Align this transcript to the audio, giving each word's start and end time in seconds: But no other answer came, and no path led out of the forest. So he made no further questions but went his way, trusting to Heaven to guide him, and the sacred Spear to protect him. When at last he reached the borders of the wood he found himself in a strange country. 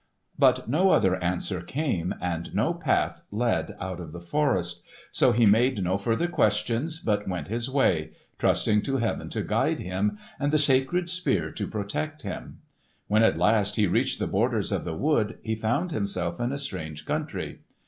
But 0.39 0.67
no 0.67 0.89
other 0.89 1.23
answer 1.23 1.61
came, 1.61 2.15
and 2.19 2.55
no 2.55 2.73
path 2.73 3.21
led 3.29 3.75
out 3.79 3.99
of 3.99 4.13
the 4.13 4.19
forest. 4.19 4.81
So 5.11 5.31
he 5.31 5.45
made 5.45 5.83
no 5.83 5.95
further 5.99 6.27
questions 6.27 6.97
but 6.99 7.27
went 7.27 7.49
his 7.49 7.69
way, 7.69 8.13
trusting 8.39 8.81
to 8.81 8.97
Heaven 8.97 9.29
to 9.29 9.43
guide 9.43 9.79
him, 9.79 10.17
and 10.39 10.51
the 10.51 10.57
sacred 10.57 11.07
Spear 11.07 11.51
to 11.51 11.67
protect 11.67 12.23
him. 12.23 12.61
When 13.09 13.21
at 13.21 13.37
last 13.37 13.75
he 13.75 13.85
reached 13.85 14.17
the 14.17 14.25
borders 14.25 14.71
of 14.71 14.85
the 14.85 14.95
wood 14.97 15.37
he 15.43 15.53
found 15.53 15.91
himself 15.91 16.39
in 16.39 16.51
a 16.51 16.57
strange 16.57 17.05
country. 17.05 17.59